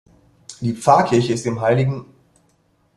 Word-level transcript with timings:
Die 0.61 0.73
Pfarrkirche 0.73 1.33
ist 1.33 1.45
dem 1.45 1.61
hl. 1.61 2.05